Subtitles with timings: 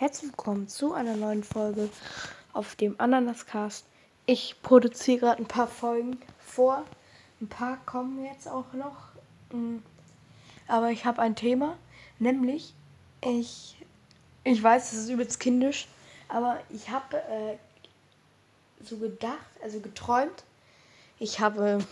[0.00, 1.90] Herzlich willkommen zu einer neuen Folge
[2.54, 3.84] auf dem Ananascast.
[4.24, 6.86] Ich produziere gerade ein paar Folgen vor.
[7.38, 8.96] Ein paar kommen jetzt auch noch.
[9.52, 9.80] Mm.
[10.68, 11.76] Aber ich habe ein Thema,
[12.18, 12.72] nämlich
[13.22, 13.76] ich,
[14.42, 15.86] ich weiß, das ist übelst kindisch,
[16.28, 17.58] aber ich habe äh,
[18.82, 20.44] so gedacht, also geträumt.
[21.18, 21.84] Ich habe,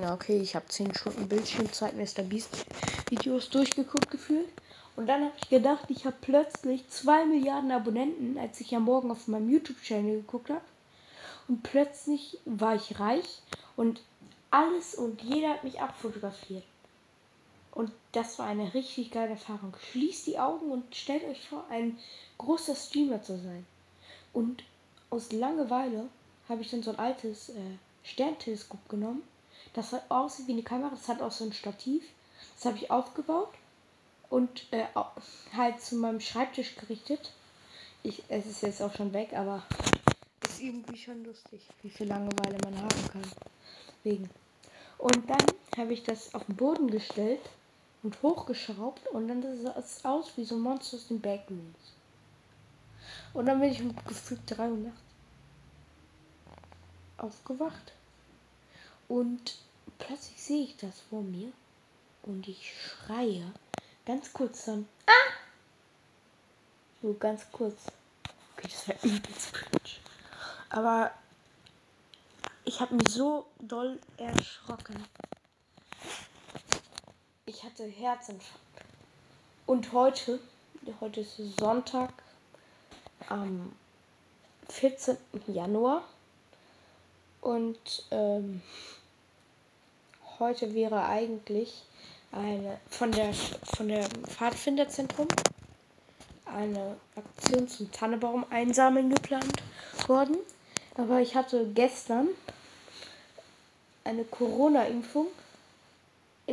[0.00, 2.22] na okay, ich habe 10 Stunden Bildschirmzeit Mr.
[2.22, 2.64] Beast
[3.10, 4.48] Videos durchgeguckt gefühlt.
[4.96, 9.10] Und dann habe ich gedacht, ich habe plötzlich 2 Milliarden Abonnenten, als ich am Morgen
[9.10, 10.64] auf meinem YouTube-Channel geguckt habe.
[11.48, 13.42] Und plötzlich war ich reich
[13.76, 14.00] und
[14.50, 16.64] alles und jeder hat mich abfotografiert.
[17.72, 19.74] Und das war eine richtig geile Erfahrung.
[19.92, 21.98] Schließt die Augen und stellt euch vor, ein
[22.38, 23.66] großer Streamer zu sein.
[24.32, 24.64] Und
[25.10, 26.08] aus Langeweile
[26.48, 29.22] habe ich dann so ein altes äh, Sternteleskop genommen.
[29.74, 32.02] Das hat aussieht wie eine Kamera, das hat auch so ein Stativ.
[32.54, 33.50] Das habe ich aufgebaut
[34.30, 34.84] und äh,
[35.56, 37.32] halt zu meinem Schreibtisch gerichtet.
[38.02, 39.62] Ich, es ist jetzt auch schon weg, aber
[40.44, 43.22] ist irgendwie schon lustig, wie viel Langeweile man haben kann.
[44.04, 44.30] Wegen.
[44.98, 45.44] Und dann
[45.76, 47.40] habe ich das auf den Boden gestellt
[48.02, 51.94] und hochgeschraubt und dann sah es aus wie so ein Monster aus den Backrooms.
[53.34, 55.00] Und dann bin ich um gefühlt 3 Uhr nachts
[57.18, 57.92] aufgewacht
[59.08, 59.58] und
[59.98, 61.50] plötzlich sehe ich das vor mir
[62.22, 63.52] und ich schreie
[64.06, 64.88] Ganz kurz dann.
[65.06, 65.32] Ah!
[67.02, 67.74] So ganz kurz.
[68.56, 69.80] Okay, das war übelst cringe.
[70.70, 71.10] Aber
[72.64, 75.04] ich habe mich so doll erschrocken.
[77.46, 78.60] Ich hatte Herzinfarkt.
[79.66, 80.38] Und heute,
[81.00, 82.12] heute ist Sonntag,
[83.28, 83.72] am
[84.68, 85.16] 14.
[85.48, 86.04] Januar.
[87.40, 88.62] Und ähm,
[90.38, 91.82] heute wäre eigentlich
[92.32, 95.28] eine von der von der Pfadfinderzentrum
[96.44, 99.62] eine Aktion zum Tannebaum einsammeln geplant
[100.06, 100.36] worden.
[100.96, 102.28] Aber ich hatte gestern
[104.04, 105.26] eine Corona-Impfung.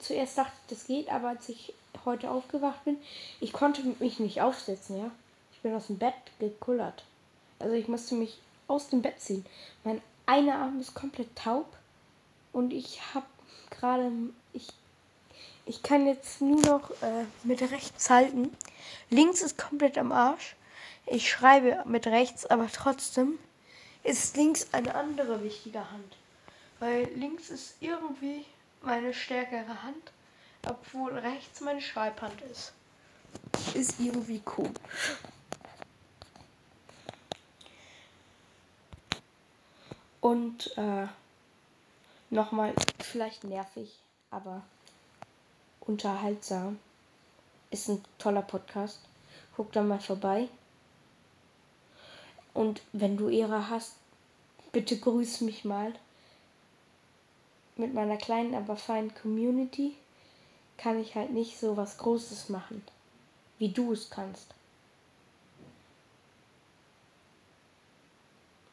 [0.00, 1.74] Zuerst dachte ich, das geht, aber als ich
[2.04, 2.96] heute aufgewacht bin,
[3.40, 5.10] ich konnte mich nicht aufsetzen, ja.
[5.52, 7.04] Ich bin aus dem Bett gekullert.
[7.58, 9.44] Also ich musste mich aus dem Bett ziehen.
[9.84, 11.66] Mein einer Arm ist komplett taub
[12.52, 13.26] und ich habe
[13.70, 14.10] gerade,
[14.52, 14.68] ich
[15.66, 18.54] ich kann jetzt nur noch äh, mit rechts halten.
[19.10, 20.56] Links ist komplett am Arsch.
[21.06, 23.38] Ich schreibe mit rechts, aber trotzdem
[24.02, 26.16] ist links eine andere wichtige Hand.
[26.80, 28.44] Weil links ist irgendwie
[28.82, 30.12] meine stärkere Hand,
[30.66, 32.72] obwohl rechts meine Schreibhand ist.
[33.74, 34.70] Ist irgendwie cool.
[40.20, 41.06] Und äh,
[42.30, 43.98] nochmal, vielleicht nervig,
[44.30, 44.62] aber
[45.86, 46.78] unterhaltsam.
[47.70, 49.00] Ist ein toller Podcast.
[49.56, 50.48] Guck da mal vorbei.
[52.52, 53.94] Und wenn du Ehre hast,
[54.72, 55.92] bitte grüß mich mal.
[57.76, 59.94] Mit meiner kleinen, aber feinen Community
[60.76, 62.84] kann ich halt nicht so was Großes machen,
[63.58, 64.54] wie du es kannst.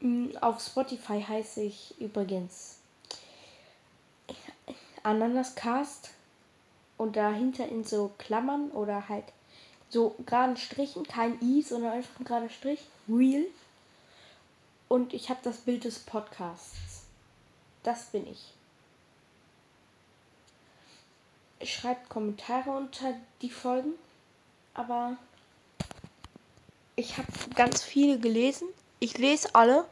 [0.00, 2.78] Mm, auf Spotify heiße ich übrigens
[5.02, 6.10] Ananascast
[7.04, 9.26] und dahinter in so Klammern oder halt
[9.90, 13.44] so geraden Strichen, kein I, sondern einfach ein gerader Strich, Real.
[14.88, 17.04] Und ich habe das Bild des Podcasts.
[17.82, 18.54] Das bin ich.
[21.68, 23.12] Schreibt Kommentare unter
[23.42, 23.92] die Folgen,
[24.72, 25.18] aber
[26.96, 28.66] ich habe ganz viele gelesen.
[28.98, 29.84] Ich lese alle,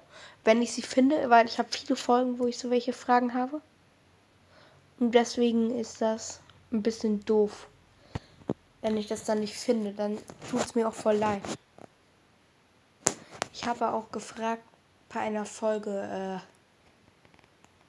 [0.44, 3.60] wenn ich sie finde, weil ich habe viele Folgen, wo ich so welche Fragen habe.
[4.98, 6.40] Und deswegen ist das
[6.72, 7.68] ein bisschen doof.
[8.80, 10.18] Wenn ich das dann nicht finde, dann
[10.50, 11.42] tut es mir auch voll leid.
[13.52, 14.64] Ich habe auch gefragt
[15.12, 16.46] bei einer Folge, äh,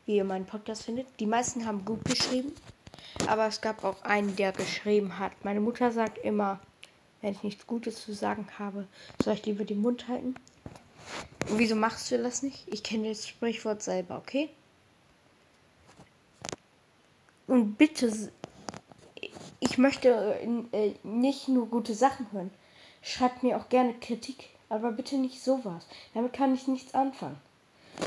[0.06, 1.08] wie ihr meinen Podcast findet.
[1.20, 2.54] Die meisten haben gut geschrieben,
[3.28, 5.32] aber es gab auch einen, der geschrieben hat.
[5.44, 6.60] Meine Mutter sagt immer,
[7.22, 8.88] wenn ich nichts Gutes zu sagen habe,
[9.24, 10.36] soll ich lieber den Mund halten.
[11.50, 12.68] Und wieso machst du das nicht?
[12.68, 14.50] Ich kenne das Sprichwort selber, okay?
[17.48, 18.32] Und bitte
[19.64, 20.10] ich möchte
[20.72, 22.52] äh, nicht nur gute Sachen hören.
[23.02, 25.86] Schreibt mir auch gerne Kritik, aber bitte nicht sowas.
[26.14, 27.40] Damit kann ich nichts anfangen.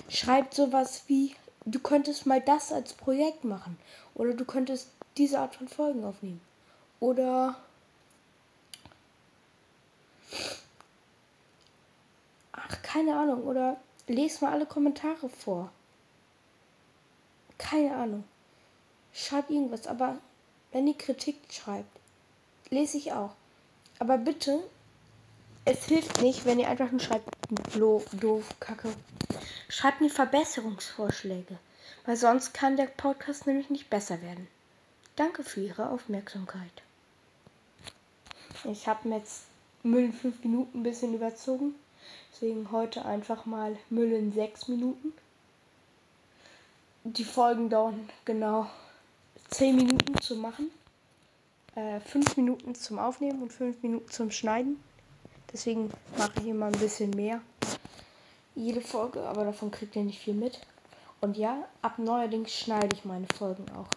[0.09, 3.79] Schreibt sowas wie, du könntest mal das als Projekt machen.
[4.15, 6.41] Oder du könntest diese Art von Folgen aufnehmen.
[7.01, 7.57] Oder
[12.53, 13.45] ach, keine Ahnung.
[13.45, 13.77] Oder
[14.09, 15.71] lest mal alle Kommentare vor.
[17.57, 18.25] Keine Ahnung.
[19.15, 20.19] Schreibt irgendwas, aber
[20.77, 21.99] wenn ihr Kritik schreibt,
[22.69, 23.31] lese ich auch.
[23.99, 24.63] Aber bitte
[25.65, 27.31] es hilft nicht, wenn ihr einfach nur schreibt,
[28.21, 28.93] doof, kacke.
[29.71, 31.57] Schreibt mir Verbesserungsvorschläge,
[32.05, 34.49] weil sonst kann der Podcast nämlich nicht besser werden.
[35.17, 36.83] Danke für Ihre Aufmerksamkeit.
[38.65, 39.45] Ich habe mir jetzt
[39.83, 41.75] Müll in 5 Minuten ein bisschen überzogen.
[42.35, 45.15] Deswegen heute einfach mal Müll in 6 Minuten.
[47.05, 48.69] Die Folgen dauern genau
[49.51, 50.71] 10 Minuten zu machen.
[51.75, 54.83] 5 äh, Minuten zum Aufnehmen und 5 Minuten zum Schneiden.
[55.53, 57.41] Deswegen mache ich immer ein bisschen mehr.
[58.55, 60.61] Jede Folge, aber davon kriegt ihr nicht viel mit.
[61.21, 63.89] Und ja, ab neuerdings schneide ich meine Folgen auch.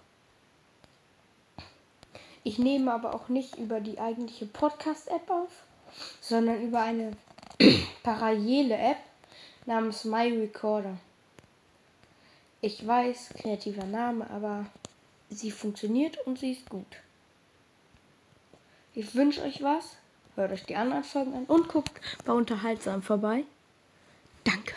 [2.43, 5.51] Ich nehme aber auch nicht über die eigentliche Podcast-App auf,
[6.21, 7.11] sondern über eine
[8.03, 8.97] parallele App
[9.65, 10.97] namens My Recorder.
[12.61, 14.65] Ich weiß, kreativer Name, aber
[15.29, 16.97] sie funktioniert und sie ist gut.
[18.93, 19.97] Ich wünsche euch was,
[20.35, 23.43] hört euch die anderen Folgen an und guckt bei Unterhaltsam vorbei.
[24.43, 24.73] Danke.